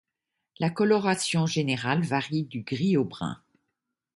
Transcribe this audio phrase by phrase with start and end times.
[0.57, 3.39] La coloration générale varie du gris au brun.